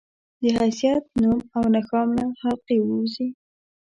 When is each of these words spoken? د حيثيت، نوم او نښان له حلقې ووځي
د 0.41 0.43
حيثيت، 0.57 1.03
نوم 1.21 1.39
او 1.55 1.63
نښان 1.75 2.07
له 2.17 2.25
حلقې 2.41 2.77
ووځي 2.81 3.27